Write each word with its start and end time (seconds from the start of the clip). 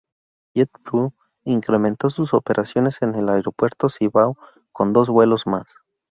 JetBlue 0.55 1.13
incrementó 1.43 2.09
sus 2.09 2.33
operaciones 2.33 3.03
en 3.03 3.13
el 3.13 3.29
Aeropuerto 3.29 3.87
Cibao 3.87 4.35
con 4.71 4.93
dos 4.93 5.09
vuelos 5.09 5.45
más. 5.45 5.67